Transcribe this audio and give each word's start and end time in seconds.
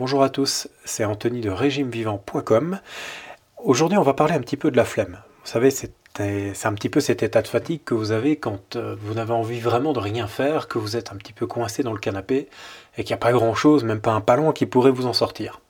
Bonjour 0.00 0.22
à 0.22 0.30
tous, 0.30 0.66
c'est 0.86 1.04
Anthony 1.04 1.42
de 1.42 1.50
régimevivant.com. 1.50 2.80
Aujourd'hui, 3.62 3.98
on 3.98 4.02
va 4.02 4.14
parler 4.14 4.32
un 4.32 4.40
petit 4.40 4.56
peu 4.56 4.70
de 4.70 4.76
la 4.78 4.86
flemme. 4.86 5.18
Vous 5.44 5.50
savez, 5.50 5.70
c'est 5.70 5.92
un 6.18 6.72
petit 6.72 6.88
peu 6.88 7.00
cet 7.00 7.22
état 7.22 7.42
de 7.42 7.46
fatigue 7.46 7.82
que 7.84 7.92
vous 7.92 8.10
avez 8.10 8.36
quand 8.36 8.76
euh, 8.76 8.96
vous 8.98 9.12
n'avez 9.12 9.34
envie 9.34 9.60
vraiment 9.60 9.92
de 9.92 9.98
rien 9.98 10.26
faire, 10.26 10.68
que 10.68 10.78
vous 10.78 10.96
êtes 10.96 11.12
un 11.12 11.16
petit 11.16 11.34
peu 11.34 11.46
coincé 11.46 11.82
dans 11.82 11.92
le 11.92 11.98
canapé 11.98 12.48
et 12.96 13.04
qu'il 13.04 13.12
n'y 13.12 13.18
a 13.18 13.18
pas 13.18 13.32
grand 13.32 13.54
chose, 13.54 13.84
même 13.84 14.00
pas 14.00 14.12
un 14.12 14.20
ballon 14.20 14.52
qui 14.52 14.64
pourrait 14.64 14.90
vous 14.90 15.04
en 15.04 15.12
sortir. 15.12 15.60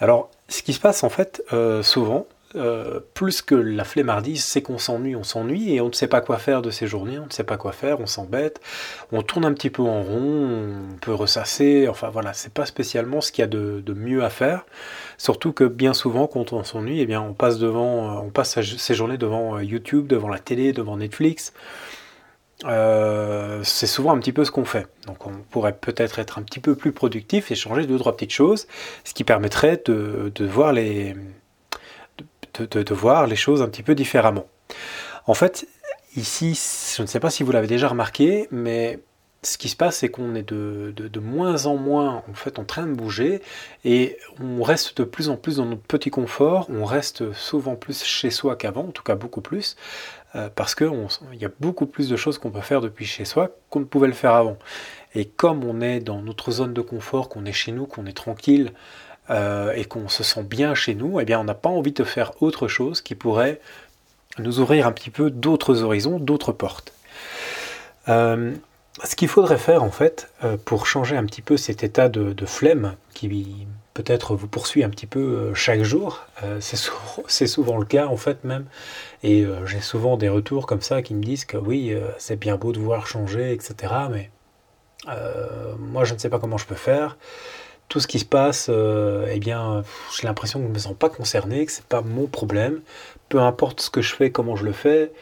Alors, 0.00 0.32
ce 0.48 0.64
qui 0.64 0.72
se 0.72 0.80
passe 0.80 1.04
en 1.04 1.08
fait 1.08 1.40
euh, 1.52 1.84
souvent, 1.84 2.26
euh, 2.56 3.00
plus 3.14 3.42
que 3.42 3.56
la 3.56 3.82
flemmardise, 3.84 4.44
c'est 4.44 4.62
qu'on 4.62 4.78
s'ennuie, 4.78 5.16
on 5.16 5.24
s'ennuie 5.24 5.74
et 5.74 5.80
on 5.80 5.88
ne 5.88 5.92
sait 5.92 6.06
pas 6.06 6.20
quoi 6.20 6.38
faire 6.38 6.62
de 6.62 6.70
ces 6.70 6.86
journées, 6.86 7.18
on 7.18 7.26
ne 7.26 7.30
sait 7.30 7.42
pas 7.42 7.56
quoi 7.56 7.72
faire, 7.72 7.98
on 8.00 8.06
s'embête, 8.06 8.60
on 9.10 9.22
tourne 9.22 9.44
un 9.44 9.52
petit 9.52 9.70
peu 9.70 9.82
en 9.82 10.02
rond, 10.02 10.72
on 10.92 10.96
peut 11.00 11.12
ressasser, 11.12 11.88
enfin 11.88 12.10
voilà, 12.10 12.32
c'est 12.32 12.52
pas 12.52 12.64
spécialement 12.64 13.20
ce 13.20 13.32
qu'il 13.32 13.42
y 13.42 13.44
a 13.44 13.48
de, 13.48 13.82
mieux 13.94 14.22
à 14.22 14.30
faire. 14.30 14.66
Surtout 15.18 15.52
que 15.52 15.64
bien 15.64 15.94
souvent, 15.94 16.28
quand 16.28 16.52
on 16.52 16.62
s'ennuie, 16.62 17.00
eh 17.00 17.06
bien, 17.06 17.20
on 17.20 17.34
passe 17.34 17.58
devant, 17.58 18.24
ces 18.44 18.94
journées 18.94 19.18
devant 19.18 19.56
euh, 19.56 19.64
YouTube, 19.64 20.06
devant 20.06 20.28
la 20.28 20.38
télé, 20.38 20.72
devant 20.72 20.96
Netflix. 20.96 21.52
Euh, 22.66 23.60
c'est 23.64 23.88
souvent 23.88 24.12
un 24.12 24.18
petit 24.18 24.32
peu 24.32 24.44
ce 24.44 24.52
qu'on 24.52 24.64
fait. 24.64 24.86
Donc 25.06 25.26
on 25.26 25.32
pourrait 25.50 25.76
peut-être 25.76 26.20
être 26.20 26.38
un 26.38 26.42
petit 26.42 26.60
peu 26.60 26.76
plus 26.76 26.92
productif 26.92 27.50
et 27.50 27.56
changer 27.56 27.86
deux, 27.86 27.98
trois 27.98 28.12
petites 28.12 28.32
choses, 28.32 28.68
ce 29.02 29.12
qui 29.12 29.24
permettrait 29.24 29.82
de 29.86 30.46
voir 30.46 30.72
les, 30.72 31.14
de, 32.62 32.94
voir 32.94 33.26
les 33.26 33.36
choses 33.36 33.62
un 33.62 33.68
petit 33.68 33.82
peu 33.82 33.94
différemment. 33.94 34.46
En 35.26 35.34
fait, 35.34 35.66
ici, 36.16 36.58
je 36.96 37.02
ne 37.02 37.06
sais 37.06 37.20
pas 37.20 37.30
si 37.30 37.42
vous 37.42 37.52
l'avez 37.52 37.66
déjà 37.66 37.88
remarqué, 37.88 38.48
mais 38.50 39.00
ce 39.42 39.58
qui 39.58 39.68
se 39.68 39.76
passe, 39.76 39.98
c'est 39.98 40.08
qu'on 40.08 40.34
est 40.34 40.48
de, 40.48 41.20
moins 41.20 41.66
en 41.66 41.76
moins 41.76 42.22
en 42.28 42.34
fait 42.34 42.58
en 42.58 42.64
train 42.64 42.86
de 42.86 42.94
bouger 42.94 43.42
et 43.84 44.16
on 44.40 44.62
reste 44.62 44.96
de 44.96 45.04
plus 45.04 45.28
en 45.28 45.36
plus 45.36 45.56
dans 45.56 45.66
notre 45.66 45.82
petit 45.82 46.10
confort. 46.10 46.66
On 46.70 46.84
reste 46.84 47.32
souvent 47.32 47.76
plus 47.76 48.02
chez 48.02 48.30
soi 48.30 48.56
qu'avant, 48.56 48.84
en 48.84 48.92
tout 48.92 49.02
cas 49.02 49.14
beaucoup 49.14 49.42
plus, 49.42 49.76
euh, 50.34 50.48
parce 50.54 50.74
qu'il 50.74 50.88
y 51.34 51.44
a 51.44 51.50
beaucoup 51.60 51.86
plus 51.86 52.08
de 52.08 52.16
choses 52.16 52.38
qu'on 52.38 52.50
peut 52.50 52.60
faire 52.60 52.80
depuis 52.80 53.04
chez 53.04 53.24
soi 53.24 53.50
qu'on 53.70 53.80
ne 53.80 53.84
pouvait 53.84 54.08
le 54.08 54.14
faire 54.14 54.34
avant. 54.34 54.58
Et 55.14 55.26
comme 55.26 55.64
on 55.64 55.80
est 55.80 56.00
dans 56.00 56.20
notre 56.22 56.50
zone 56.50 56.74
de 56.74 56.80
confort, 56.80 57.28
qu'on 57.28 57.44
est 57.44 57.52
chez 57.52 57.72
nous, 57.72 57.86
qu'on 57.86 58.06
est 58.06 58.16
tranquille, 58.16 58.72
euh, 59.30 59.72
et 59.72 59.86
qu'on 59.86 60.10
se 60.10 60.22
sent 60.22 60.42
bien 60.42 60.74
chez 60.74 60.94
nous, 60.94 61.18
eh 61.18 61.24
bien 61.24 61.40
on 61.40 61.44
n'a 61.44 61.54
pas 61.54 61.70
envie 61.70 61.92
de 61.92 62.04
faire 62.04 62.42
autre 62.42 62.68
chose 62.68 63.00
qui 63.00 63.14
pourrait 63.14 63.58
nous 64.38 64.60
ouvrir 64.60 64.86
un 64.86 64.92
petit 64.92 65.08
peu 65.08 65.30
d'autres 65.30 65.82
horizons, 65.82 66.18
d'autres 66.18 66.52
portes. 66.52 66.92
Euh, 68.08 68.52
ce 69.02 69.16
qu'il 69.16 69.28
faudrait 69.28 69.56
faire 69.56 69.82
en 69.82 69.90
fait 69.90 70.28
euh, 70.44 70.58
pour 70.62 70.86
changer 70.86 71.16
un 71.16 71.24
petit 71.24 71.40
peu 71.40 71.56
cet 71.56 71.82
état 71.82 72.10
de, 72.10 72.34
flemme 72.44 72.96
qui 73.14 73.66
peut-être 73.94 74.36
vous 74.36 74.46
poursuit 74.46 74.84
un 74.84 74.90
petit 74.90 75.06
peu 75.06 75.54
chaque 75.54 75.82
jour, 75.82 76.26
c'est 76.60 77.46
souvent 77.46 77.78
le 77.78 77.86
cas 77.86 78.06
en 78.06 78.18
fait 78.18 78.44
même, 78.44 78.66
et 79.22 79.46
j'ai 79.64 79.80
souvent 79.80 80.18
des 80.18 80.28
retours 80.28 80.66
comme 80.66 80.82
ça 80.82 81.00
qui 81.00 81.14
me 81.14 81.22
disent 81.22 81.46
que 81.46 81.56
oui 81.56 81.96
c'est 82.18 82.36
bien 82.36 82.56
beau 82.56 82.72
de 82.72 82.78
vouloir 82.78 83.06
changer 83.06 83.52
etc 83.52 83.94
mais 84.10 84.30
moi 85.78 86.04
je 86.04 86.12
ne 86.12 86.18
sais 86.18 86.28
pas 86.28 86.38
comment 86.38 86.58
je 86.58 86.66
peux 86.66 86.74
faire, 86.74 87.16
tout 87.88 88.00
ce 88.00 88.06
qui 88.06 88.18
se 88.18 88.24
passe, 88.24 88.68
euh, 88.70 89.26
eh 89.30 89.38
bien, 89.38 89.82
j'ai 90.18 90.26
l'impression 90.26 90.58
que 90.58 90.64
je 90.64 90.68
ne 90.68 90.74
me 90.74 90.78
sens 90.78 90.94
pas 90.94 91.08
concerné, 91.08 91.64
que 91.66 91.72
c'est 91.72 91.84
pas 91.84 92.00
mon 92.02 92.26
problème. 92.26 92.80
Peu 93.28 93.40
importe 93.40 93.80
ce 93.80 93.90
que 93.90 94.02
je 94.02 94.14
fais, 94.14 94.30
comment 94.30 94.56
je 94.56 94.64
le 94.64 94.72
fais. 94.72 95.12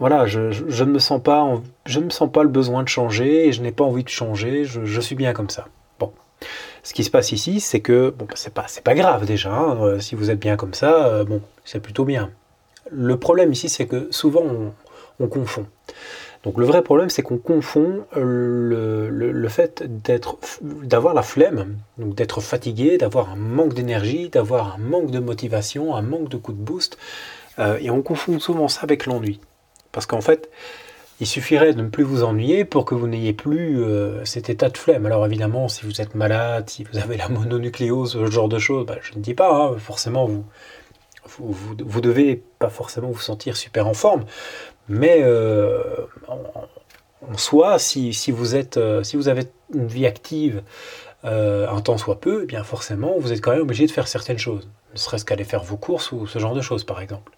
Voilà, 0.00 0.26
je, 0.26 0.40
ne 0.40 0.90
me 0.90 0.98
sens 0.98 1.22
pas, 1.22 1.46
je 1.86 2.00
ne 2.00 2.06
me 2.06 2.10
sens 2.10 2.30
pas 2.30 2.42
le 2.42 2.48
besoin 2.48 2.82
de 2.82 2.88
changer 2.88 3.46
et 3.46 3.52
je 3.52 3.62
n'ai 3.62 3.70
pas 3.70 3.84
envie 3.84 4.02
de 4.02 4.08
changer. 4.08 4.64
Je, 4.64 5.00
suis 5.00 5.14
bien 5.14 5.32
comme 5.32 5.50
ça. 5.50 5.66
Bon, 6.00 6.12
ce 6.82 6.92
qui 6.94 7.04
se 7.04 7.10
passe 7.10 7.30
ici, 7.30 7.60
c'est 7.60 7.80
que 7.80 8.10
bon, 8.10 8.24
bah, 8.24 8.34
c'est 8.36 8.52
pas, 8.52 8.64
c'est 8.66 8.82
pas 8.82 8.94
grave 8.94 9.24
déjà. 9.24 9.52
Hein. 9.52 9.78
Euh, 9.80 10.00
si 10.00 10.16
vous 10.16 10.30
êtes 10.30 10.40
bien 10.40 10.56
comme 10.56 10.74
ça, 10.74 11.06
euh, 11.06 11.24
bon, 11.24 11.40
c'est 11.64 11.80
plutôt 11.80 12.04
bien. 12.04 12.30
Le 12.90 13.16
problème 13.16 13.52
ici, 13.52 13.68
c'est 13.68 13.86
que 13.86 14.08
souvent 14.10 14.42
on 14.42 14.72
confond. 15.18 15.66
Donc 16.44 16.58
le 16.58 16.66
vrai 16.66 16.82
problème, 16.82 17.08
c'est 17.08 17.22
qu'on 17.22 17.38
confond 17.38 18.04
le, 18.14 19.48
fait 19.48 19.82
d'avoir 20.60 21.14
la 21.14 21.22
flemme, 21.22 21.78
donc 21.96 22.14
d'être 22.14 22.40
fatigué, 22.42 22.98
d'avoir 22.98 23.30
un 23.30 23.36
manque 23.36 23.72
d'énergie, 23.72 24.28
d'avoir 24.28 24.74
un 24.74 24.78
manque 24.78 25.10
de 25.10 25.20
motivation, 25.20 25.96
un 25.96 26.02
manque 26.02 26.28
de 26.28 26.36
coup 26.36 26.52
de 26.52 26.58
boost, 26.58 26.98
euh, 27.58 27.78
et 27.80 27.90
on 27.90 28.02
confond 28.02 28.38
souvent 28.38 28.68
ça 28.68 28.82
avec 28.82 29.06
l'ennui. 29.06 29.40
Parce 29.90 30.04
qu'en 30.04 30.20
fait, 30.20 30.50
il 31.20 31.26
suffirait 31.26 31.72
de 31.72 31.80
ne 31.80 31.88
plus 31.88 32.02
vous 32.02 32.24
ennuyer 32.24 32.64
pour 32.64 32.84
que 32.84 32.94
vous 32.94 33.06
n'ayez 33.06 33.32
plus 33.32 33.82
euh, 33.82 34.24
cet 34.24 34.50
état 34.50 34.68
de 34.68 34.76
flemme. 34.76 35.06
Alors 35.06 35.24
évidemment, 35.24 35.68
si 35.68 35.86
vous 35.86 36.00
êtes 36.00 36.14
malade, 36.14 36.68
si 36.68 36.84
vous 36.84 36.98
avez 36.98 37.16
la 37.16 37.28
mononucléose, 37.28 38.12
ce 38.12 38.26
genre 38.26 38.48
de 38.48 38.58
choses, 38.58 38.84
bah, 38.84 38.96
je 39.00 39.14
ne 39.14 39.20
dis 39.20 39.34
pas, 39.34 39.50
hein, 39.50 39.78
forcément 39.78 40.26
vous, 40.26 40.44
vous, 41.38 41.74
vous, 41.78 42.00
devez 42.00 42.42
pas 42.58 42.68
forcément 42.68 43.10
vous 43.10 43.20
sentir 43.20 43.56
super 43.56 43.86
en 43.86 43.94
forme, 43.94 44.24
mais 44.88 45.20
euh, 45.22 45.82
en, 46.28 47.38
soi, 47.38 47.78
si, 47.78 48.12
vous 48.30 48.54
êtes, 48.54 48.76
euh, 48.76 49.02
si 49.02 49.16
vous 49.16 49.28
avez 49.28 49.44
une 49.72 49.86
vie 49.86 50.06
active 50.06 50.62
euh, 51.24 51.66
un 51.68 51.80
temps 51.80 51.96
soit 51.96 52.20
peu, 52.20 52.42
eh 52.42 52.46
bien 52.46 52.64
forcément, 52.64 53.14
vous 53.18 53.32
êtes 53.32 53.40
quand 53.40 53.52
même 53.52 53.62
obligé 53.62 53.86
de 53.86 53.90
faire 53.90 54.08
certaines 54.08 54.38
choses. 54.38 54.68
Ne 54.92 54.98
serait-ce 54.98 55.24
qu'aller 55.24 55.44
faire 55.44 55.62
vos 55.62 55.76
courses 55.76 56.12
ou 56.12 56.26
ce 56.26 56.38
genre 56.38 56.54
de 56.54 56.60
choses, 56.60 56.84
par 56.84 57.00
exemple. 57.00 57.32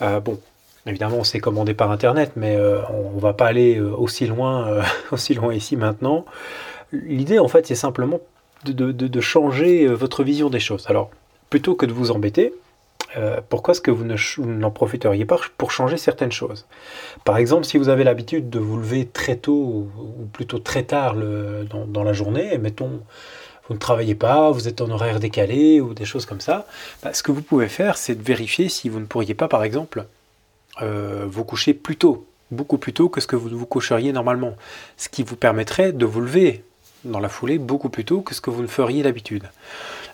bon, 0.00 0.38
évidemment, 0.86 1.24
c'est 1.24 1.40
commandé 1.40 1.74
par 1.74 1.90
Internet, 1.90 2.32
mais 2.36 2.56
on 2.90 3.14
ne 3.16 3.20
va 3.20 3.32
pas 3.32 3.46
aller 3.46 3.80
aussi 3.80 4.26
loin, 4.26 4.82
aussi 5.10 5.34
loin 5.34 5.54
ici 5.54 5.74
maintenant. 5.74 6.24
L'idée, 6.92 7.38
en 7.38 7.48
fait, 7.48 7.66
c'est 7.66 7.74
simplement 7.74 8.20
de, 8.64 9.20
changer 9.20 9.86
votre 9.86 10.22
vision 10.22 10.50
des 10.50 10.60
choses. 10.60 10.84
Alors, 10.88 11.10
plutôt 11.50 11.74
que 11.74 11.86
de 11.86 11.92
vous 11.92 12.10
embêter, 12.10 12.52
euh, 13.16 13.40
pourquoi 13.48 13.72
est-ce 13.72 13.80
que 13.80 13.90
vous 13.90 14.04
n'en 14.44 14.70
profiteriez 14.70 15.24
pas 15.24 15.38
pour 15.56 15.70
changer 15.70 15.96
certaines 15.96 16.32
choses? 16.32 16.66
Par 17.24 17.38
exemple, 17.38 17.64
si 17.64 17.78
vous 17.78 17.88
avez 17.88 18.04
l'habitude 18.04 18.50
de 18.50 18.58
vous 18.58 18.76
lever 18.76 19.06
très 19.06 19.36
tôt 19.36 19.88
ou, 19.96 20.26
plutôt 20.32 20.58
très 20.58 20.82
tard 20.82 21.14
dans, 21.16 22.04
la 22.04 22.12
journée, 22.12 22.58
mettons, 22.58 23.00
vous 23.68 23.74
ne 23.74 23.78
travaillez 23.78 24.14
pas, 24.14 24.50
vous 24.50 24.68
êtes 24.68 24.80
en 24.80 24.90
horaire 24.90 25.20
décalé 25.20 25.80
ou 25.80 25.94
des 25.94 26.04
choses 26.04 26.26
comme 26.26 26.40
ça, 26.40 26.66
bah, 27.02 27.14
ce 27.14 27.22
que 27.22 27.32
vous 27.32 27.42
pouvez 27.42 27.68
faire, 27.68 27.96
c'est 27.96 28.14
de 28.14 28.22
vérifier 28.22 28.68
si 28.68 28.88
vous 28.88 29.00
ne 29.00 29.06
pourriez 29.06 29.34
pas, 29.34 29.48
par 29.48 29.64
exemple, 29.64 30.06
euh, 30.82 31.24
vous 31.26 31.44
coucher 31.44 31.74
plus 31.74 31.96
tôt, 31.96 32.26
beaucoup 32.50 32.78
plus 32.78 32.92
tôt 32.92 33.08
que 33.08 33.20
ce 33.20 33.26
que 33.26 33.36
vous 33.36 33.48
vous 33.48 33.66
coucheriez 33.66 34.12
normalement, 34.12 34.54
ce 34.98 35.08
qui 35.08 35.22
vous 35.22 35.36
permettrait 35.36 35.92
de 35.92 36.04
vous 36.04 36.20
lever 36.20 36.62
dans 37.04 37.20
la 37.20 37.28
foulée 37.28 37.58
beaucoup 37.58 37.88
plus 37.88 38.04
tôt 38.04 38.20
que 38.20 38.34
ce 38.34 38.40
que 38.40 38.50
vous 38.50 38.62
ne 38.62 38.66
feriez 38.66 39.02
d'habitude. 39.02 39.44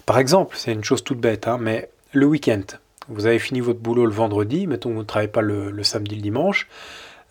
Par 0.06 0.18
exemple, 0.18 0.56
c'est 0.56 0.72
une 0.72 0.84
chose 0.84 1.02
toute 1.02 1.18
bête, 1.18 1.48
hein, 1.48 1.58
mais 1.60 1.88
le 2.12 2.26
week-end, 2.26 2.62
vous 3.08 3.26
avez 3.26 3.38
fini 3.38 3.60
votre 3.60 3.80
boulot 3.80 4.06
le 4.06 4.12
vendredi, 4.12 4.66
mettons 4.66 4.90
que 4.90 4.94
vous 4.94 5.00
ne 5.00 5.06
travaillez 5.06 5.30
pas 5.30 5.42
le, 5.42 5.82
samedi, 5.82 6.16
le 6.16 6.22
dimanche, 6.22 6.68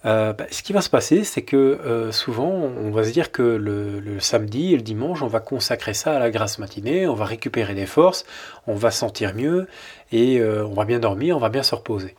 euh, 0.06 0.34
bah, 0.34 0.46
ce 0.52 0.62
qui 0.64 0.74
va 0.74 0.82
se 0.82 0.90
passer, 0.90 1.24
c'est 1.24 1.44
que 1.44 1.58
euh, 1.58 2.12
souvent, 2.12 2.50
on 2.50 2.92
va 2.92 3.06
se 3.06 3.12
dire 3.12 3.32
que 3.32 3.42
le, 3.42 4.20
samedi 4.20 4.74
et 4.74 4.76
le 4.76 4.82
dimanche, 4.82 5.22
on 5.22 5.28
va 5.28 5.40
consacrer 5.40 5.94
ça 5.94 6.16
à 6.16 6.20
la 6.20 6.30
grasse 6.30 6.60
matinée, 6.60 7.08
on 7.08 7.16
va 7.16 7.26
récupérer 7.26 7.74
des 7.74 7.86
forces, 7.86 8.26
on 8.68 8.76
va 8.76 8.92
sentir 8.92 9.34
mieux 9.34 9.68
et 10.12 10.40
euh, 10.40 10.66
on 10.66 10.74
va 10.74 10.86
bien 10.86 11.00
dormir, 11.00 11.38
on 11.38 11.40
va 11.40 11.50
bien 11.50 11.64
se 11.64 11.76
reposer. 11.76 12.16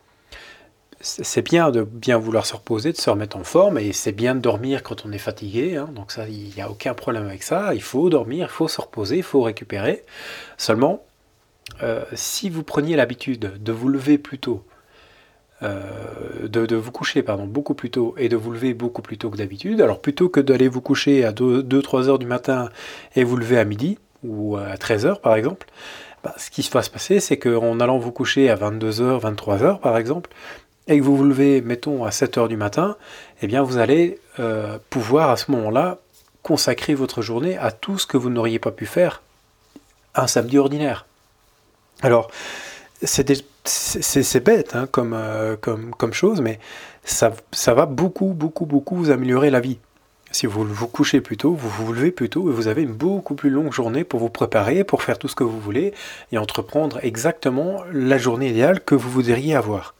C'est 1.01 1.43
bien 1.43 1.69
de 1.69 1.83
bien 1.83 2.17
vouloir 2.17 2.47
se 2.47 2.55
reposer, 2.55 2.91
de 2.91 2.97
se 2.97 3.11
remettre 3.11 3.37
en 3.37 3.43
forme, 3.43 3.77
et 3.77 3.93
c'est 3.93 4.13
bien 4.13 4.33
de 4.33 4.39
dormir 4.39 4.81
quand 4.81 5.05
on 5.05 5.11
est 5.11 5.19
fatigué, 5.19 5.75
hein. 5.75 5.87
donc 5.93 6.11
ça, 6.11 6.27
il 6.27 6.51
n'y 6.55 6.61
a 6.61 6.71
aucun 6.71 6.95
problème 6.95 7.27
avec 7.27 7.43
ça, 7.43 7.75
il 7.75 7.83
faut 7.83 8.09
dormir, 8.09 8.47
il 8.49 8.53
faut 8.53 8.67
se 8.67 8.81
reposer, 8.81 9.17
il 9.17 9.23
faut 9.23 9.43
récupérer. 9.43 10.03
Seulement, 10.57 11.04
euh, 11.83 12.03
si 12.13 12.49
vous 12.49 12.63
preniez 12.63 12.95
l'habitude 12.95 13.61
de 13.61 13.71
vous 13.71 13.89
lever 13.89 14.17
plus 14.17 14.39
tôt, 14.39 14.63
euh, 15.63 16.47
de, 16.47 16.75
vous 16.75 16.91
coucher 16.91 17.23
pardon, 17.23 17.45
beaucoup 17.45 17.73
plus 17.73 17.89
tôt 17.89 18.13
et 18.17 18.29
de 18.29 18.35
vous 18.35 18.51
lever 18.51 18.73
beaucoup 18.73 19.01
plus 19.01 19.17
tôt 19.17 19.29
que 19.29 19.37
d'habitude, 19.37 19.81
alors 19.81 19.99
plutôt 19.99 20.29
que 20.29 20.39
d'aller 20.39 20.67
vous 20.67 20.81
coucher 20.81 21.25
à 21.25 21.31
2-3 21.31 22.09
heures 22.09 22.19
du 22.19 22.25
matin 22.25 22.69
et 23.15 23.23
vous 23.23 23.37
lever 23.37 23.57
à 23.57 23.65
midi 23.65 23.97
ou 24.23 24.57
à 24.57 24.77
13 24.77 25.05
heures 25.05 25.21
par 25.21 25.35
exemple, 25.35 25.67
bah, 26.23 26.33
ce 26.37 26.49
qui 26.49 26.67
va 26.73 26.81
se 26.81 26.89
passer, 26.89 27.19
c'est 27.19 27.37
qu'en 27.37 27.79
allant 27.79 27.97
vous 27.99 28.11
coucher 28.11 28.49
à 28.49 28.55
22h, 28.55 29.21
23h 29.21 29.79
par 29.79 29.97
exemple, 29.97 30.31
et 30.87 30.97
que 30.97 31.03
vous 31.03 31.15
vous 31.15 31.23
levez, 31.23 31.61
mettons, 31.61 32.03
à 32.03 32.11
7 32.11 32.37
heures 32.37 32.47
du 32.47 32.57
matin, 32.57 32.97
eh 33.41 33.47
bien 33.47 33.63
vous 33.63 33.77
allez 33.77 34.19
euh, 34.39 34.77
pouvoir 34.89 35.29
à 35.29 35.37
ce 35.37 35.51
moment-là 35.51 35.99
consacrer 36.43 36.93
votre 36.95 37.21
journée 37.21 37.57
à 37.57 37.71
tout 37.71 37.97
ce 37.97 38.05
que 38.05 38.17
vous 38.17 38.29
n'auriez 38.29 38.59
pas 38.59 38.71
pu 38.71 38.85
faire 38.85 39.21
un 40.15 40.27
samedi 40.27 40.57
ordinaire. 40.57 41.05
Alors, 42.01 42.29
c'est 43.03 44.43
bête 44.43 44.75
hein, 44.75 44.87
euh, 44.97 45.55
comme, 45.57 46.13
chose, 46.13 46.41
mais 46.41 46.59
ça, 47.03 47.33
ça 47.51 47.73
va 47.73 47.85
beaucoup, 47.85 48.33
beaucoup, 48.33 48.65
beaucoup 48.65 48.95
vous 48.95 49.11
améliorer 49.11 49.49
la 49.49 49.59
vie. 49.59 49.79
Si 50.31 50.47
vous 50.47 50.65
vous 50.65 50.87
couchez 50.87 51.21
plus 51.21 51.37
tôt, 51.37 51.53
vous 51.53 51.69
vous 51.69 51.93
levez 51.93 52.11
plus 52.11 52.29
tôt 52.29 52.49
et 52.49 52.53
vous 52.53 52.67
avez 52.67 52.81
une 52.81 52.93
beaucoup 52.93 53.35
plus 53.35 53.49
longue 53.49 53.71
journée 53.71 54.03
pour 54.03 54.19
vous 54.19 54.29
préparer, 54.29 54.83
pour 54.83 55.01
faire 55.01 55.17
tout 55.17 55.29
ce 55.29 55.35
que 55.35 55.45
vous 55.45 55.59
voulez 55.59 55.93
et 56.31 56.37
entreprendre 56.37 56.99
exactement 57.03 57.83
la 57.93 58.17
journée 58.17 58.49
idéale 58.49 58.81
que 58.83 58.95
vous 58.95 59.09
voudriez 59.09 59.55
avoir. 59.55 59.95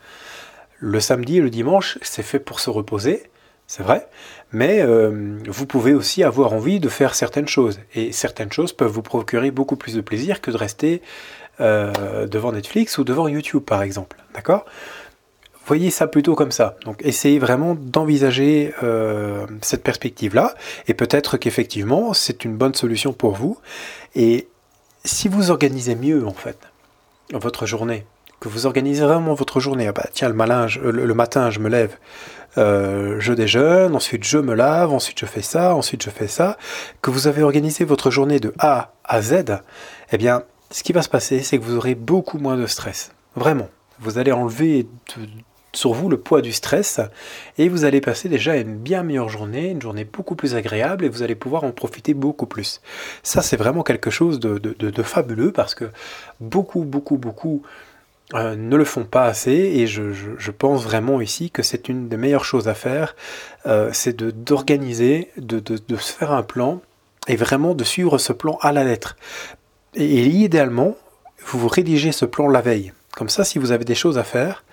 Le 0.79 0.99
samedi 0.99 1.37
et 1.37 1.41
le 1.41 1.49
dimanche, 1.49 1.97
c'est 2.01 2.23
fait 2.23 2.39
pour 2.39 2.59
se 2.59 2.69
reposer, 2.69 3.23
c'est 3.65 3.83
vrai, 3.83 4.07
mais 4.55 4.81
euh, 4.81 5.37
vous 5.49 5.65
pouvez 5.65 5.93
aussi 5.93 6.23
avoir 6.23 6.53
envie 6.53 6.79
de 6.79 6.87
faire 6.87 7.13
certaines 7.13 7.49
choses. 7.49 7.77
Et 7.93 8.13
certaines 8.13 8.53
choses 8.53 8.71
peuvent 8.71 8.89
vous 8.89 9.01
procurer 9.01 9.51
beaucoup 9.51 9.75
plus 9.75 9.95
de 9.95 10.01
plaisir 10.01 10.39
que 10.39 10.49
de 10.49 10.55
rester 10.55 11.01
euh, 11.59 12.25
devant 12.25 12.53
Netflix 12.53 12.97
ou 12.97 13.03
devant 13.03 13.27
YouTube, 13.27 13.63
par 13.63 13.81
exemple. 13.81 14.15
D'accord? 14.33 14.63
Voyez 15.65 15.91
ça 15.91 16.07
plutôt 16.07 16.35
comme 16.35 16.53
ça. 16.53 16.77
Donc 16.85 17.01
essayez 17.03 17.37
vraiment 17.37 17.75
d'envisager 17.75 18.73
euh, 18.81 19.45
cette 19.61 19.83
perspective-là. 19.83 20.55
Et 20.87 20.93
peut-être 20.93 21.35
qu'effectivement, 21.35 22.13
c'est 22.13 22.45
une 22.45 22.55
bonne 22.55 22.75
solution 22.75 23.11
pour 23.11 23.33
vous. 23.33 23.57
Et 24.15 24.47
si 25.03 25.27
vous 25.27 25.51
organisez 25.51 25.95
mieux, 25.95 26.25
en 26.25 26.33
fait, 26.33 26.59
votre 27.33 27.65
journée, 27.65 28.05
que 28.45 28.49
vous 28.49 28.67
organisez 28.67 29.03
vraiment 29.03 29.33
votre 29.33 29.59
journée, 29.59 29.87
ah 29.87 29.91
bah, 29.91 30.05
tiens, 30.13 30.29
le, 30.29 30.35
malin, 30.35 30.67
le, 30.83 31.13
matin, 31.15 31.49
je 31.49 31.59
me 31.59 31.67
lève, 31.67 31.97
euh, 32.59 33.15
je 33.19 33.33
déjeune, 33.33 33.95
ensuite 33.95 34.23
je 34.23 34.37
me 34.37 34.53
lave, 34.53 34.93
ensuite 34.93 35.19
je 35.19 35.25
fais 35.25 35.41
ça, 35.41 35.73
ensuite 35.73 36.03
je 36.03 36.11
fais 36.11 36.27
ça, 36.27 36.57
que 37.01 37.09
vous 37.09 37.25
avez 37.25 37.41
organisé 37.41 37.85
votre 37.85 38.11
journée 38.11 38.39
de 38.39 38.53
A 38.59 38.93
à 39.03 39.23
Z, 39.23 39.45
eh 40.11 40.17
bien, 40.19 40.43
ce 40.69 40.83
qui 40.83 40.93
va 40.93 41.01
se 41.01 41.09
passer, 41.09 41.41
c'est 41.41 41.57
que 41.57 41.63
vous 41.63 41.75
aurez 41.75 41.95
beaucoup 41.95 42.37
moins 42.37 42.55
de 42.55 42.67
stress. 42.67 43.13
Vraiment. 43.35 43.67
Vous 43.99 44.19
allez 44.19 44.31
enlever 44.31 44.87
sur 45.73 45.93
vous 45.93 46.07
le 46.07 46.17
poids 46.17 46.41
du 46.41 46.51
stress 46.51 47.01
et 47.57 47.67
vous 47.67 47.83
allez 47.83 47.99
passer 47.99 48.29
déjà 48.29 48.55
une 48.57 48.77
bien 48.77 49.01
meilleure 49.01 49.29
journée, 49.29 49.71
une 49.71 49.81
journée 49.81 50.05
beaucoup 50.05 50.35
plus 50.35 50.53
agréable 50.53 51.03
et 51.03 51.09
vous 51.09 51.23
allez 51.23 51.35
pouvoir 51.35 51.63
en 51.63 51.71
profiter 51.71 52.13
beaucoup 52.13 52.45
plus. 52.45 52.81
Ça, 53.23 53.41
c'est 53.41 53.57
vraiment 53.57 53.81
quelque 53.81 54.11
chose 54.11 54.39
de 54.39 55.03
fabuleux 55.03 55.51
parce 55.51 55.73
que 55.73 55.85
beaucoup, 56.39 56.83
beaucoup, 56.83 57.17
beaucoup 57.17 57.63
euh, 58.33 58.55
ne 58.55 58.75
le 58.75 58.85
font 58.85 59.03
pas 59.03 59.25
assez 59.25 59.51
et 59.51 59.85
je, 59.85 60.51
pense 60.51 60.83
vraiment 60.83 61.21
ici 61.21 61.51
que 61.51 61.61
c'est 61.61 61.89
une 61.89 62.09
des 62.09 62.17
meilleures 62.17 62.43
choses 62.43 62.67
à 62.67 62.73
faire, 62.73 63.15
euh, 63.67 63.91
c'est 63.93 64.17
d'organiser, 64.17 65.29
de, 65.37 65.59
de, 65.59 65.95
se 65.95 66.11
faire 66.11 66.31
un 66.31 66.41
plan 66.41 66.81
et 67.27 67.35
vraiment 67.35 67.75
de 67.75 67.83
suivre 67.83 68.17
ce 68.17 68.33
plan 68.33 68.57
à 68.61 68.71
la 68.71 68.83
lettre. 68.83 69.15
Et, 69.93 70.25
idéalement, 70.25 70.95
vous 71.45 71.59
vous 71.59 71.67
rédigez 71.67 72.11
ce 72.11 72.25
plan 72.25 72.47
la 72.47 72.61
veille. 72.61 72.93
Comme 73.15 73.29
ça, 73.29 73.43
si 73.43 73.59
vous 73.59 73.71
avez 73.71 73.85
des 73.85 73.95
choses 73.95 74.17
à 74.17 74.23
faire, 74.23 74.63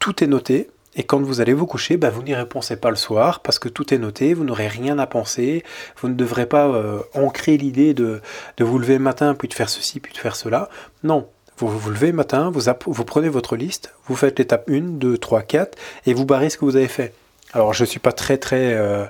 tout 0.00 0.24
est 0.24 0.26
noté. 0.26 0.68
Et 0.96 1.04
quand 1.04 1.22
vous 1.22 1.40
allez 1.40 1.52
vous 1.52 1.66
coucher, 1.66 1.96
bah, 1.96 2.10
vous 2.10 2.24
n'y 2.24 2.34
répondez 2.34 2.74
pas 2.74 2.90
le 2.90 2.96
soir 2.96 3.38
parce 3.40 3.60
que 3.60 3.68
tout 3.68 3.94
est 3.94 3.98
noté, 3.98 4.34
vous 4.34 4.42
n'aurez 4.42 4.66
rien 4.66 4.98
à 4.98 5.06
penser, 5.06 5.62
vous 5.98 6.08
ne 6.08 6.14
devrez 6.14 6.46
pas 6.46 6.66
euh, 6.66 6.98
ancrer 7.14 7.56
l'idée 7.56 7.94
de, 7.94 8.20
de 8.56 8.64
vous 8.64 8.80
lever 8.80 8.94
le 8.94 9.04
matin 9.04 9.34
puis 9.34 9.46
de 9.46 9.54
faire 9.54 9.68
ceci 9.68 10.00
puis 10.00 10.12
de 10.12 10.18
faire 10.18 10.34
cela. 10.34 10.68
Non, 11.04 11.28
vous 11.68 11.78
vous 11.78 11.90
levez 11.90 12.08
le 12.08 12.12
matin, 12.14 12.50
vous, 12.52 13.04
prenez 13.04 13.28
votre 13.28 13.56
liste, 13.56 13.92
vous 14.06 14.16
faites 14.16 14.38
l'étape 14.38 14.68
1, 14.68 14.80
2, 14.80 15.18
3, 15.18 15.42
4 15.42 15.78
et 16.06 16.14
vous 16.14 16.24
barrez 16.24 16.50
ce 16.50 16.58
que 16.58 16.64
vous 16.64 16.76
avez 16.76 16.88
fait. 16.88 17.12
Alors 17.52 17.72
je 17.72 17.82
ne 17.82 17.86
suis 17.86 18.00
pas 18.00 18.12
très 18.12 18.38
très... 18.38 18.74
Euh, 18.74 19.06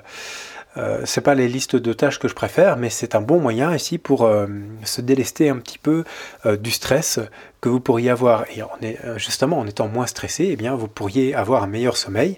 euh, 0.77 1.05
pas 1.23 1.35
les 1.35 1.47
listes 1.47 1.75
de 1.75 1.93
tâches 1.93 2.19
que 2.19 2.27
je 2.27 2.33
préfère, 2.33 2.77
mais 2.77 2.89
c'est 2.89 3.15
un 3.15 3.21
bon 3.21 3.39
moyen 3.39 3.75
ici 3.75 3.97
pour 3.97 4.23
euh, 4.23 4.47
se 4.83 5.01
délester 5.01 5.49
un 5.49 5.57
petit 5.57 5.77
peu 5.77 6.03
euh, 6.45 6.55
du 6.55 6.71
stress 6.71 7.19
que 7.59 7.69
vous 7.69 7.79
pourriez 7.79 8.09
avoir. 8.09 8.45
Et 8.49 8.61
est, 8.81 8.97
justement, 9.17 9.59
en 9.59 9.67
étant 9.67 9.87
moins 9.87 10.07
stressé, 10.07 10.47
eh 10.51 10.55
bien, 10.55 10.75
vous 10.75 10.87
pourriez 10.87 11.35
avoir 11.35 11.63
un 11.63 11.67
meilleur 11.67 11.97
sommeil. 11.97 12.37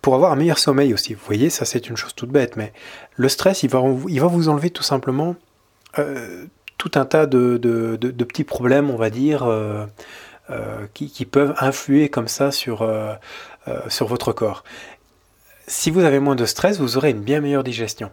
Pour 0.00 0.14
avoir 0.14 0.32
un 0.32 0.36
meilleur 0.36 0.58
sommeil 0.58 0.92
aussi, 0.92 1.14
vous 1.14 1.24
voyez, 1.24 1.50
ça 1.50 1.64
c'est 1.64 1.88
une 1.88 1.96
chose 1.96 2.14
toute 2.14 2.28
bête, 2.28 2.56
mais 2.56 2.72
le 3.16 3.28
stress, 3.28 3.62
il 3.62 3.70
va, 3.70 3.82
il 4.08 4.20
va 4.20 4.26
vous 4.26 4.48
enlever 4.50 4.70
tout 4.70 4.82
simplement 4.82 5.34
tout 6.84 6.98
un 6.98 7.06
tas 7.06 7.24
de, 7.24 7.96
petits 8.28 8.44
problèmes, 8.44 8.90
on 8.90 8.96
va 8.96 9.08
dire, 9.08 9.44
euh, 9.44 9.86
euh, 10.50 10.86
qui, 10.92 11.24
peuvent 11.24 11.54
influer 11.58 12.10
comme 12.10 12.28
ça 12.28 12.50
sur, 12.52 12.82
euh, 12.82 13.14
sur 13.88 14.06
votre 14.06 14.32
corps. 14.32 14.64
Si 15.66 15.90
vous 15.90 16.04
avez 16.04 16.18
moins 16.18 16.34
de 16.34 16.44
stress, 16.44 16.78
vous 16.78 16.98
aurez 16.98 17.10
une 17.10 17.22
bien 17.22 17.40
meilleure 17.40 17.64
digestion. 17.64 18.10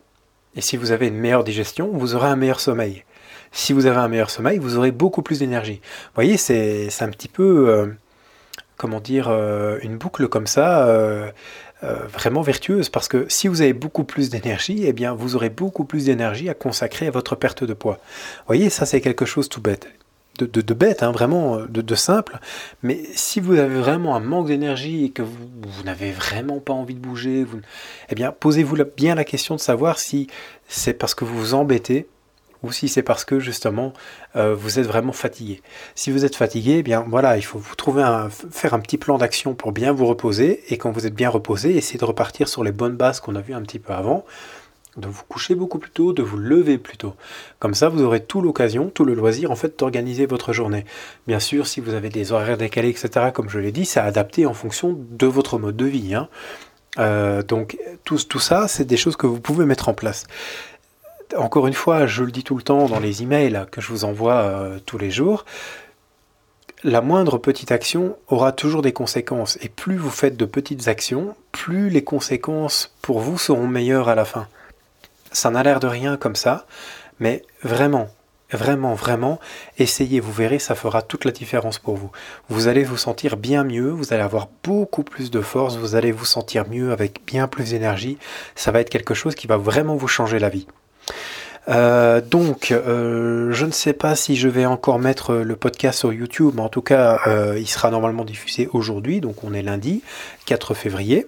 Et 0.56 0.62
si 0.62 0.78
vous 0.78 0.92
avez 0.92 1.08
une 1.08 1.18
meilleure 1.18 1.44
digestion, 1.44 1.90
vous 1.92 2.16
aurez 2.16 2.30
un 2.30 2.38
meilleur 2.38 2.62
sommeil. 2.62 3.04
Si 3.52 3.74
vous 3.74 3.88
avez 3.88 3.98
un 3.98 4.08
meilleur 4.08 4.30
sommeil, 4.30 4.58
vous 4.58 4.78
aurez 4.78 4.92
beaucoup 4.92 5.22
plus 5.22 5.40
d'énergie. 5.40 5.82
Vous 5.84 6.16
voyez, 6.16 6.38
c'est 6.38 6.88
un 7.02 7.10
petit 7.10 7.28
peu, 7.28 7.94
comment 8.78 9.02
dire, 9.02 9.30
une 9.82 9.98
boucle 9.98 10.30
comme 10.30 10.48
ça. 10.48 10.88
Euh, 11.84 12.06
vraiment 12.06 12.44
vertueuse 12.44 12.90
parce 12.90 13.08
que 13.08 13.26
si 13.28 13.48
vous 13.48 13.64
avez 13.64 13.74
beaucoup 13.74 14.04
plus 14.04 14.30
d'énergie, 14.30 14.84
eh 14.86 14.94
bien 14.94 15.16
vous 15.16 15.36
aurez 15.36 15.50
beaucoup 15.50 15.84
plus 15.84 16.06
d'énergie 16.06 16.48
à 16.48 16.54
consacrer 16.54 17.08
à 17.08 17.12
votre 17.12 17.36
perte 17.36 17.64
de 17.64 17.74
poids. 17.74 17.96
Vous 18.40 18.48
voyez, 18.48 18.70
ça 18.70 18.86
c'est 18.86 19.02
quelque 19.02 19.26
chose 19.26 19.50
tout 19.50 19.62
bête. 19.62 19.88
De, 20.38 20.46
de, 20.46 20.74
bête, 20.74 21.04
hein, 21.04 21.12
vraiment 21.12 21.58
de, 21.68 21.96
simple. 21.96 22.40
Mais 22.82 23.02
si 23.14 23.40
vous 23.40 23.58
avez 23.58 23.80
vraiment 23.80 24.16
un 24.16 24.20
manque 24.20 24.48
d'énergie 24.48 25.06
et 25.06 25.10
que 25.10 25.22
vous, 25.22 25.50
vous 25.68 25.84
n'avez 25.84 26.12
vraiment 26.12 26.60
pas 26.60 26.74
envie 26.74 26.96
de 26.96 27.00
bouger, 27.00 27.44
vous, 27.44 27.60
eh 28.10 28.16
bien 28.16 28.32
posez-vous 28.32 28.78
bien 28.96 29.14
la 29.14 29.24
question 29.24 29.56
de 29.56 29.60
savoir 29.60 30.00
si 30.00 30.28
c'est 30.68 30.94
parce 30.94 31.14
que 31.14 31.26
vous 31.26 31.38
vous 31.38 31.54
embêtez 31.54 32.08
ou 32.64 32.72
si 32.72 32.88
c'est 32.88 33.04
parce 33.04 33.26
que 33.26 33.40
justement 33.40 33.94
euh, 34.36 34.54
vous 34.56 34.80
êtes 34.80 34.86
vraiment 34.86 35.14
fatigué. 35.14 35.62
Si 35.96 36.12
vous 36.12 36.26
êtes 36.26 36.36
fatigué, 36.36 36.78
eh 36.80 36.84
bien 36.84 37.06
voilà, 37.08 37.38
il 37.38 37.42
faut 37.44 37.60
vous 37.60 37.76
trouver 37.76 38.04
un, 38.04 38.30
faire 38.30 38.74
un 38.74 38.80
petit 38.80 38.98
plan 38.98 39.18
d'action 39.18 39.54
pour 39.54 39.72
bien 39.72 39.92
vous 39.92 40.06
reposer 40.06 40.64
et 40.70 40.78
quand 40.78 40.92
vous 40.92 41.06
êtes 41.06 41.16
bien 41.16 41.30
reposé, 41.30 41.76
essayez 41.76 42.00
de 42.00 42.06
repartir 42.06 42.48
sur 42.48 42.64
les 42.64 42.72
bonnes 42.72 42.96
bases 42.96 43.20
qu'on 43.20 43.36
a 43.36 43.42
vues 43.42 43.54
un 43.54 43.62
petit 43.62 43.80
peu 43.80 43.94
avant, 43.94 44.26
de 44.98 45.08
vous 45.08 45.24
coucher 45.28 45.56
beaucoup 45.56 45.80
plus 45.80 45.92
tôt, 45.92 46.14
de 46.14 46.22
vous 46.22 46.38
lever 46.38 46.78
plus 46.78 46.98
tôt. 46.98 47.16
Comme 47.60 47.74
ça, 47.74 47.90
vous 47.90 48.02
aurez 48.02 48.24
tout 48.24 48.42
l'occasion, 48.42 48.92
tout 48.94 49.06
le 49.06 49.14
loisir 49.14 49.52
en 49.52 49.56
fait 49.56 49.80
d'organiser 49.80 50.26
votre 50.26 50.54
journée. 50.54 50.86
Bien 51.28 51.40
sûr, 51.40 51.68
si 51.68 51.80
vous 51.80 51.94
avez 51.94 52.10
des 52.10 52.32
horaires 52.32 52.58
décalés, 52.58 52.90
etc., 52.90 53.28
comme 53.34 53.50
je 53.50 53.60
l'ai 53.60 53.72
dit, 53.72 53.86
c'est 53.86 54.02
adapté 54.02 54.46
en 54.46 54.54
fonction 54.54 54.98
de 54.98 55.28
votre 55.28 55.58
mode 55.58 55.78
de 55.78 55.86
vie. 55.86 56.14
Hein. 56.14 56.28
Euh, 57.00 57.42
donc 57.42 57.78
tout, 58.04 58.18
tout 58.18 58.40
ça, 58.40 58.68
c'est 58.68 58.84
des 58.84 58.98
choses 58.98 59.16
que 59.16 59.28
vous 59.28 59.40
pouvez 59.40 59.66
mettre 59.66 59.88
en 59.88 59.94
place 59.94 60.26
encore 61.38 61.68
une 61.68 61.74
fois, 61.74 62.08
je 62.08 62.24
le 62.24 62.32
dis 62.32 62.44
tout 62.44 62.56
le 62.56 62.64
temps 62.64 62.88
dans 62.88 63.00
les 63.00 63.24
emails 63.24 63.66
que 63.72 63.82
je 63.82 63.90
vous 63.90 64.06
envoie 64.06 64.36
euh, 64.36 64.80
tous 64.86 64.98
les 64.98 65.12
jours, 65.12 65.46
la 66.84 67.02
moindre 67.02 67.38
petite 67.38 67.72
action 67.72 68.18
aura 68.28 68.52
toujours 68.52 68.82
des 68.82 68.94
conséquences. 68.94 69.58
Et 69.62 69.70
plus 69.70 69.98
vous 69.98 70.10
faites 70.10 70.38
de 70.38 70.46
petites 70.46 70.88
actions, 70.88 71.36
plus 71.52 71.90
les 71.90 72.04
conséquences 72.04 72.96
pour 73.02 73.20
vous 73.20 73.38
seront 73.38 73.68
meilleures 73.68 74.10
à 74.10 74.16
la 74.16 74.26
fin. 74.26 74.48
Ça 75.32 75.50
n'a 75.50 75.64
l'air 75.64 75.80
de 75.80 75.88
rien 75.88 76.18
comme 76.18 76.36
ça, 76.36 76.66
mais 77.20 77.44
vraiment, 77.62 78.10
vraiment, 78.52 78.96
vraiment, 78.96 79.40
essayez, 79.78 80.20
vous 80.20 80.32
verrez, 80.32 80.60
ça 80.60 80.76
fera 80.76 81.02
toute 81.02 81.24
la 81.24 81.32
différence 81.32 81.78
pour 81.78 81.96
vous. 81.96 82.12
Vous 82.50 82.68
allez 82.68 82.84
vous 82.84 82.98
sentir 82.98 83.38
bien 83.38 83.64
mieux, 83.64 83.90
vous 83.90 84.12
allez 84.12 84.24
avoir 84.24 84.50
beaucoup 84.64 85.04
plus 85.04 85.30
de 85.30 85.42
force, 85.42 85.78
vous 85.78 85.96
allez 85.96 86.12
vous 86.12 86.26
sentir 86.26 86.68
mieux 86.68 86.92
avec 86.92 87.22
bien 87.26 87.48
plus 87.48 87.70
d'énergie. 87.72 88.18
Ça 88.56 88.72
va 88.72 88.82
être 88.82 88.90
quelque 88.90 89.14
chose 89.14 89.36
qui 89.36 89.48
va 89.48 89.58
vraiment 89.58 89.96
vous 89.96 90.08
changer 90.08 90.40
la 90.40 90.50
vie. 90.50 90.68
Euh, 91.68 92.22
donc, 92.22 92.72
euh, 92.72 93.52
je 93.52 93.66
ne 93.66 93.72
sais 93.72 93.94
pas 93.94 94.16
si 94.16 94.36
je 94.36 94.48
vais 94.48 94.66
encore 94.66 95.00
mettre 95.00 95.36
le 95.36 95.56
podcast 95.56 96.00
sur 96.00 96.12
YouTube, 96.12 96.60
en 96.60 96.70
tout 96.70 96.82
cas, 96.82 97.20
euh, 97.28 97.58
il 97.60 97.68
sera 97.68 97.92
normalement 97.92 98.26
diffusé 98.26 98.68
aujourd'hui, 98.74 99.22
donc 99.22 99.44
on 99.44 99.54
est 99.54 99.62
lundi 99.62 100.02
4 100.46 100.74
février. 100.74 101.28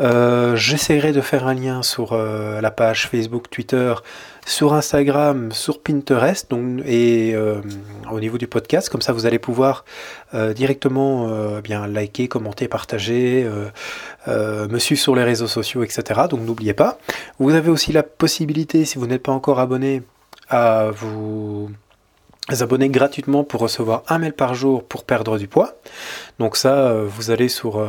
J'essaierai 0.00 1.12
de 1.12 1.20
faire 1.20 1.46
un 1.46 1.54
lien 1.54 1.82
sur 1.82 2.16
la 2.16 2.70
page 2.70 3.08
Facebook, 3.08 3.50
Twitter 3.50 3.94
sur 4.50 4.74
Instagram, 4.74 5.52
sur 5.52 5.80
Pinterest 5.80 6.50
donc, 6.50 6.82
et 6.84 7.34
euh, 7.34 7.60
au 8.10 8.20
niveau 8.20 8.38
du 8.38 8.46
podcast. 8.46 8.88
Comme 8.88 9.02
ça, 9.02 9.12
vous 9.12 9.26
allez 9.26 9.38
pouvoir 9.38 9.84
euh, 10.34 10.52
directement 10.52 11.28
euh, 11.28 11.60
bien 11.60 11.86
liker, 11.86 12.28
commenter, 12.28 12.68
partager, 12.68 13.48
me 14.26 14.78
suivre 14.78 15.00
sur 15.00 15.14
les 15.14 15.24
réseaux 15.24 15.46
sociaux, 15.46 15.82
etc. 15.82 16.22
Donc 16.28 16.40
n'oubliez 16.40 16.74
pas. 16.74 16.98
Vous 17.38 17.54
avez 17.54 17.70
aussi 17.70 17.92
la 17.92 18.02
possibilité, 18.02 18.84
si 18.84 18.98
vous 18.98 19.06
n'êtes 19.06 19.22
pas 19.22 19.32
encore 19.32 19.60
abonné, 19.60 20.02
à 20.48 20.90
vous 20.92 21.70
abonner 22.48 22.88
gratuitement 22.88 23.44
pour 23.44 23.60
recevoir 23.60 24.02
un 24.08 24.18
mail 24.18 24.32
par 24.32 24.54
jour 24.54 24.82
pour 24.82 25.04
perdre 25.04 25.38
du 25.38 25.46
poids. 25.46 25.74
Donc 26.40 26.56
ça, 26.56 26.92
vous 27.04 27.30
allez 27.30 27.48
sur 27.48 27.86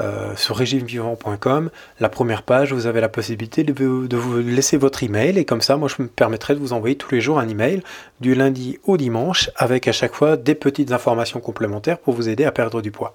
euh, 0.00 0.34
sur 0.36 0.56
régimevivant.com, 0.56 1.70
la 1.98 2.08
première 2.08 2.42
page, 2.42 2.72
vous 2.72 2.86
avez 2.86 3.00
la 3.00 3.08
possibilité 3.08 3.64
de, 3.64 3.72
vous 4.16 4.38
laisser 4.38 4.76
votre 4.76 5.02
email 5.02 5.38
et 5.38 5.44
comme 5.44 5.60
ça, 5.60 5.76
moi, 5.76 5.88
je 5.88 6.02
me 6.02 6.08
permettrai 6.08 6.54
de 6.54 6.60
vous 6.60 6.72
envoyer 6.72 6.96
tous 6.96 7.12
les 7.12 7.20
jours 7.20 7.38
un 7.38 7.48
email 7.48 7.82
du 8.20 8.34
lundi 8.34 8.78
au 8.84 8.96
dimanche 8.96 9.50
avec 9.56 9.88
à 9.88 9.92
chaque 9.92 10.14
fois 10.14 10.36
des 10.36 10.54
petites 10.54 10.92
informations 10.92 11.40
complémentaires 11.40 11.98
pour 11.98 12.14
vous 12.14 12.28
aider 12.28 12.44
à 12.44 12.52
perdre 12.52 12.80
du 12.80 12.90
poids. 12.90 13.14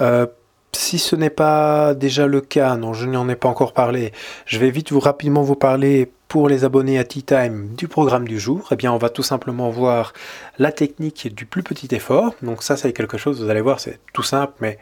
Euh, 0.00 0.26
si 0.72 0.98
ce 0.98 1.14
n'est 1.14 1.30
pas 1.30 1.94
déjà 1.94 2.26
le 2.26 2.40
cas, 2.40 2.76
non, 2.76 2.94
je 2.94 3.06
n'en 3.06 3.28
ai 3.28 3.36
pas 3.36 3.48
encore 3.48 3.72
parlé, 3.72 4.12
je 4.46 4.58
vais 4.58 4.70
vite 4.70 4.90
vous 4.90 5.00
rapidement 5.00 5.42
vous 5.42 5.54
parler 5.54 6.10
pour 6.28 6.48
les 6.48 6.64
abonnés 6.64 6.98
à 6.98 7.04
Tea 7.04 7.22
Time 7.22 7.74
du 7.76 7.88
programme 7.88 8.26
du 8.26 8.40
jour. 8.40 8.68
Eh 8.72 8.76
bien, 8.76 8.90
on 8.90 8.96
va 8.96 9.10
tout 9.10 9.22
simplement 9.22 9.68
voir 9.68 10.14
la 10.58 10.72
technique 10.72 11.32
du 11.34 11.44
plus 11.44 11.62
petit 11.62 11.94
effort. 11.94 12.34
Donc 12.42 12.62
ça, 12.62 12.76
c'est 12.76 12.94
quelque 12.94 13.18
chose, 13.18 13.42
vous 13.42 13.50
allez 13.50 13.60
voir, 13.60 13.80
c'est 13.80 14.00
tout 14.14 14.22
simple, 14.22 14.54
mais 14.60 14.78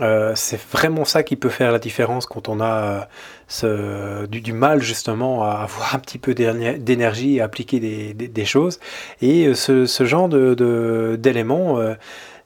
euh, 0.00 0.32
c'est 0.34 0.58
vraiment 0.58 1.04
ça 1.04 1.22
qui 1.22 1.36
peut 1.36 1.50
faire 1.50 1.70
la 1.70 1.78
différence 1.78 2.24
quand 2.24 2.48
on 2.48 2.60
a 2.60 3.08
euh, 3.62 4.26
du, 4.26 4.52
mal 4.54 4.80
justement 4.80 5.44
à 5.44 5.50
avoir 5.50 5.94
un 5.94 5.98
petit 5.98 6.18
peu 6.18 6.34
d'énergie 6.34 7.40
à 7.40 7.44
appliquer 7.44 7.78
des, 8.14 8.44
choses. 8.44 8.80
Et 9.20 9.48
euh, 9.48 9.54
ce, 9.54 10.04
genre 10.04 10.28
d'éléments, 10.28 11.78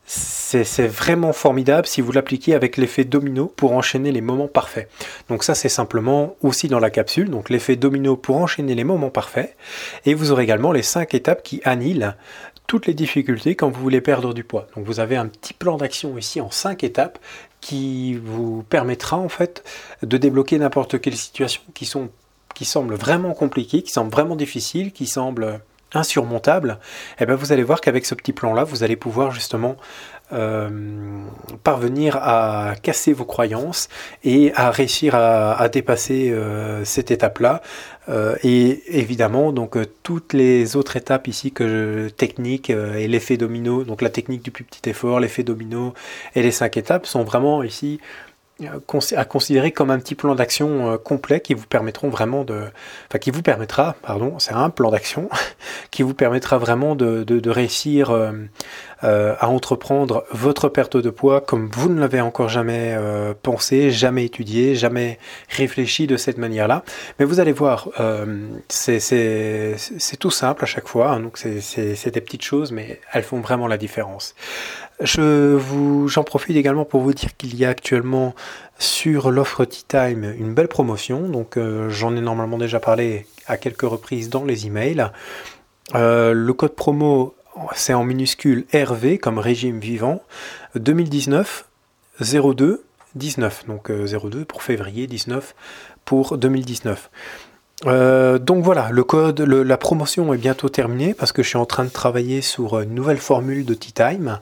c'est 0.05 0.87
vraiment 0.89 1.33
formidable 1.33 1.87
si 1.87 2.01
vous 2.01 2.11
l'appliquez 2.11 2.55
avec 2.55 2.77
l'effet 2.77 3.05
domino 3.05 3.47
pour 3.47 3.73
enchaîner 3.73 4.11
les 4.11 4.21
moments 4.21 4.49
parfaits. 4.49 4.89
Donc 5.29 5.45
ça 5.45 5.55
c'est 5.55 5.69
simplement 5.69 6.37
aussi 6.43 6.67
dans 6.67 6.81
la 6.81 6.91
capsule, 6.91 7.31
donc 7.31 7.49
l'effet 7.49 7.77
domino 7.77 8.17
pour 8.17 8.37
enchaîner 8.37 8.75
les 8.75 8.85
moments 8.85 9.11
parfaits. 9.11 9.57
Et 10.05 10.15
vous 10.15 10.33
aurez 10.33 10.45
également 10.45 10.73
les 10.73 10.83
5 10.83 11.15
étapes 11.15 11.43
qui 11.45 11.61
annihilent 11.65 12.17
toutes 12.67 12.87
les 12.87 12.95
difficultés 12.95 13.55
quand 13.55 13.71
vous 13.71 13.81
voulez 13.81 14.01
perdre 14.01 14.35
du 14.35 14.45
poids. 14.45 14.67
Donc 14.75 14.87
vous 14.87 15.01
avez 15.01 15.17
un 15.17 15.27
petit 15.27 15.55
plan 15.55 15.77
d'action 15.77 16.17
ici 16.19 16.41
en 16.41 16.51
5 16.51 16.85
étapes 16.85 17.19
qui 17.61 18.15
vous 18.15 18.63
permettra 18.65 19.17
en 19.17 19.29
fait 19.29 19.65
de 20.03 20.17
débloquer 20.17 20.59
n'importe 20.59 21.01
quelle 21.01 21.17
situation 21.17 21.63
qui, 21.75 21.87
sont, 21.87 22.11
qui 22.55 22.65
semble 22.65 22.95
vraiment 22.95 23.35
compliquées, 23.35 23.83
qui 23.83 23.93
semblent 23.93 24.13
vraiment 24.13 24.37
difficiles, 24.37 24.93
qui 24.93 25.07
semblent 25.07 25.61
insurmontable, 25.95 26.79
et 27.19 27.23
eh 27.23 27.27
bien 27.27 27.37
vous 27.37 27.53
allez 27.53 27.63
voir 27.63 27.81
qu'avec 27.81 28.07
ce 28.07 28.15
petit 28.15 28.33
plan-là, 28.33 28.65
vous 28.65 28.83
allez 28.83 28.97
pouvoir 28.97 29.31
justement 29.31 29.77
euh, 30.33 30.69
parvenir 31.63 32.17
à 32.17 32.75
casser 32.83 33.13
vos 33.13 33.25
croyances 33.25 33.89
et 34.25 34.51
à 34.57 34.73
réussir 34.73 35.15
à, 35.15 35.69
dépasser 35.69 36.31
euh, 36.31 36.85
cette 36.85 37.13
étape-là. 37.13 37.63
Euh, 38.09 38.35
et 38.43 38.83
évidemment, 38.99 39.53
donc 39.53 39.79
toutes 40.03 40.33
les 40.33 40.75
autres 40.75 40.97
étapes 40.97 41.29
ici 41.29 41.53
que 41.53 42.09
technique 42.09 42.71
et 42.71 43.07
l'effet 43.07 43.37
domino, 43.37 43.85
donc 43.85 44.03
la 44.03 44.11
technique 44.11 44.43
du 44.43 44.51
plus 44.51 44.65
petit 44.65 44.91
effort, 44.91 45.21
l'effet 45.21 45.45
domino 45.45 45.95
et 46.35 46.43
les 46.43 46.51
cinq 46.51 46.77
étapes 46.77 47.07
sont 47.07 47.23
vraiment 47.23 47.63
ici 47.63 48.01
à 49.15 49.27
considérer 49.27 49.71
comme 49.71 49.91
un 49.91 49.99
petit 49.99 50.15
plan 50.15 50.35
d'action 50.35 50.97
complet 50.97 51.41
qui 51.41 51.53
vous 51.53 51.67
permettront 51.67 52.09
vraiment 52.09 52.43
de, 52.43 52.63
enfin 53.07 53.19
qui 53.19 53.31
vous 53.31 53.43
permettra, 53.43 53.95
pardon, 54.01 54.39
c'est 54.39 54.55
un 54.55 54.71
plan 54.71 54.91
d'action 54.91 55.29
qui 55.91 56.03
vous 56.03 56.15
permettra 56.15 56.57
vraiment 56.57 56.95
de, 56.95 57.23
de, 57.23 57.51
réussir 57.51 58.11
à 59.03 59.49
entreprendre 59.49 60.25
votre 60.31 60.69
perte 60.69 60.97
de 60.97 61.11
poids 61.11 61.41
comme 61.41 61.69
vous 61.73 61.89
ne 61.89 62.01
l'avez 62.01 62.21
encore 62.21 62.49
jamais 62.49 62.97
pensé, 63.43 63.91
jamais 63.91 64.25
étudié, 64.25 64.75
jamais 64.75 65.19
réfléchi 65.51 66.07
de 66.07 66.17
cette 66.17 66.39
manière-là. 66.39 66.83
Mais 67.19 67.25
vous 67.25 67.41
allez 67.41 67.53
voir, 67.53 67.89
c'est 68.69 69.77
tout 70.19 70.31
simple 70.31 70.65
à 70.65 70.67
chaque 70.67 70.89
fois, 70.89 71.11
hein, 71.11 71.21
donc 71.21 71.37
c'est 71.39 72.11
des 72.11 72.21
petites 72.21 72.43
choses, 72.43 72.73
mais 72.73 73.01
elles 73.13 73.23
font 73.23 73.41
vraiment 73.41 73.67
la 73.67 73.77
différence. 73.77 74.35
Je 75.01 75.55
vous, 75.55 76.09
j'en 76.09 76.25
profite 76.25 76.57
également 76.57 76.87
pour 76.87 77.03
vous 77.03 77.13
dire 77.13 77.37
qu'il 77.37 77.55
y 77.55 77.65
a 77.65 77.69
actuellement 77.69 78.35
sur 78.79 79.31
l'offre 79.31 79.65
Tea 79.65 79.85
Time 79.87 80.35
une 80.39 80.55
belle 80.55 80.69
promotion. 80.69 81.29
Donc 81.29 81.57
euh, 81.57 81.91
j'en 81.91 82.17
ai 82.17 82.21
normalement 82.21 82.59
déjà 82.59 82.81
parlé 82.81 83.27
à 83.47 83.59
quelques 83.59 83.83
reprises 83.83 84.31
dans 84.31 84.45
les 84.45 84.67
emails. 84.67 85.11
Euh, 85.95 86.33
le 86.33 86.53
code 86.53 86.75
promo 86.75 87.36
c'est 87.75 87.95
en 87.95 88.05
minuscule 88.05 88.67
RV 88.73 89.19
comme 89.19 89.39
régime 89.39 89.81
vivant 89.81 90.23
2019 90.75 91.67
02 92.21 92.85
19 93.15 93.67
donc 93.67 93.91
02 93.91 94.41
euh, 94.41 94.45
pour 94.45 94.63
février 94.63 95.07
19 95.07 95.55
pour 96.05 96.39
2019. 96.39 97.11
Euh, 97.85 98.39
donc 98.39 98.65
voilà, 98.65 98.89
le 98.91 99.05
code, 99.05 99.41
la 99.41 99.77
promotion 99.77 100.33
est 100.33 100.39
bientôt 100.39 100.71
terminée 100.71 101.13
parce 101.13 101.33
que 101.33 101.43
je 101.43 101.49
suis 101.49 101.59
en 101.59 101.67
train 101.67 101.85
de 101.85 101.91
travailler 101.91 102.41
sur 102.41 102.81
une 102.81 102.95
nouvelle 102.95 103.19
formule 103.19 103.67
de 103.67 103.75
Tea 103.75 103.93
Time. 103.93 104.41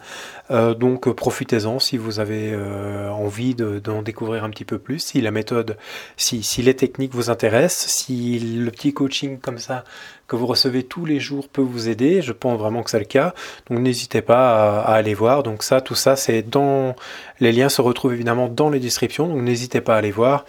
Euh, 0.52 0.74
donc 0.74 1.10
profitez-en 1.12 1.80
si 1.80 1.96
vous 1.96 2.20
avez 2.20 2.52
euh, 2.52 3.10
envie 3.10 3.56
d'en 3.56 4.02
découvrir 4.02 4.44
un 4.44 4.50
petit 4.50 4.64
peu 4.64 4.78
plus, 4.78 5.00
si 5.00 5.20
la 5.20 5.32
méthode, 5.32 5.76
si, 6.16 6.42
les 6.62 6.76
techniques 6.76 7.12
vous 7.12 7.28
intéressent, 7.28 7.92
si 7.92 8.38
le 8.38 8.70
petit 8.70 8.94
coaching 8.94 9.40
comme 9.40 9.58
ça 9.58 9.82
que 10.28 10.36
vous 10.36 10.46
recevez 10.46 10.84
tous 10.84 11.04
les 11.04 11.18
jours 11.18 11.48
peut 11.48 11.60
vous 11.60 11.88
aider. 11.88 12.22
Je 12.22 12.32
pense 12.32 12.58
vraiment 12.58 12.84
que 12.84 12.90
c'est 12.90 13.00
le 13.00 13.04
cas. 13.04 13.34
Donc 13.68 13.80
n'hésitez 13.80 14.22
pas 14.22 14.80
à, 14.80 14.94
aller 14.94 15.14
voir. 15.14 15.42
Donc 15.42 15.64
ça, 15.64 15.80
tout 15.80 15.96
ça, 15.96 16.14
c'est 16.14 16.42
dans 16.42 16.94
les 17.40 17.50
liens 17.50 17.68
se 17.68 17.82
retrouvent 17.82 18.14
évidemment 18.14 18.48
dans 18.48 18.70
les 18.70 18.78
descriptions. 18.78 19.26
Donc 19.26 19.42
n'hésitez 19.42 19.80
pas 19.80 19.96
à 19.96 19.98
aller 19.98 20.12
voir. 20.12 20.44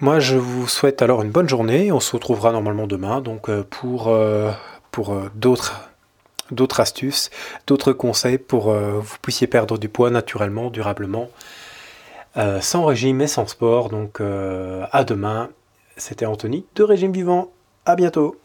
Moi, 0.00 0.20
je 0.20 0.36
vous 0.36 0.68
souhaite 0.68 1.02
alors 1.02 1.22
une 1.22 1.30
bonne 1.30 1.48
journée. 1.48 1.90
On 1.90 1.98
se 1.98 2.12
retrouvera 2.12 2.52
normalement 2.52 2.86
demain 2.86 3.20
donc 3.20 3.48
euh, 3.48 3.64
pour, 3.68 4.06
euh, 4.08 4.52
euh, 4.96 5.28
d'autres 5.34 5.90
d'autres 6.52 6.80
astuces, 6.80 7.30
d'autres 7.66 7.92
conseils 7.92 8.38
pour 8.38 8.66
que 8.66 8.98
vous 9.00 9.16
puissiez 9.20 9.46
perdre 9.46 9.76
du 9.76 9.90
poids 9.90 10.08
naturellement, 10.08 10.70
durablement, 10.70 11.28
sans 12.60 12.86
régime 12.86 13.20
et 13.20 13.26
sans 13.26 13.46
sport. 13.46 13.90
Donc 13.90 14.20
à 14.20 15.04
demain. 15.04 15.50
C'était 15.98 16.24
Anthony 16.24 16.64
de 16.74 16.84
Régime 16.84 17.12
Vivant. 17.12 17.50
À 17.84 17.96
bientôt. 17.96 18.36